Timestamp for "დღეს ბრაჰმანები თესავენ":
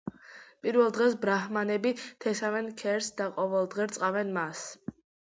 0.93-2.69